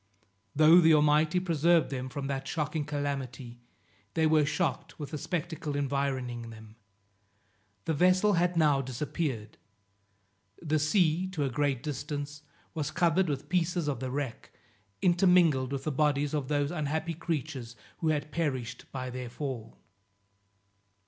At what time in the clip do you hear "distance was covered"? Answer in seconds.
11.83-13.29